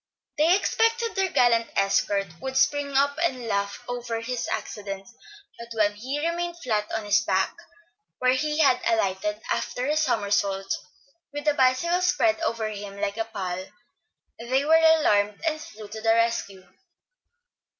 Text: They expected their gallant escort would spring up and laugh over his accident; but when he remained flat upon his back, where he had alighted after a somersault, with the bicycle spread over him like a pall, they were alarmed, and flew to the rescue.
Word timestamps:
They 0.39 0.55
expected 0.55 1.13
their 1.15 1.29
gallant 1.29 1.69
escort 1.75 2.25
would 2.41 2.57
spring 2.57 2.93
up 2.97 3.19
and 3.21 3.45
laugh 3.47 3.83
over 3.87 4.19
his 4.19 4.47
accident; 4.51 5.07
but 5.59 5.69
when 5.77 5.93
he 5.93 6.27
remained 6.27 6.57
flat 6.57 6.85
upon 6.89 7.05
his 7.05 7.21
back, 7.21 7.55
where 8.17 8.33
he 8.33 8.57
had 8.61 8.81
alighted 8.87 9.39
after 9.51 9.85
a 9.85 9.95
somersault, 9.95 10.73
with 11.31 11.45
the 11.45 11.53
bicycle 11.53 12.01
spread 12.01 12.41
over 12.41 12.67
him 12.69 12.99
like 12.99 13.17
a 13.17 13.25
pall, 13.25 13.63
they 14.39 14.65
were 14.65 14.73
alarmed, 14.73 15.39
and 15.45 15.61
flew 15.61 15.87
to 15.89 16.01
the 16.01 16.09
rescue. 16.15 16.67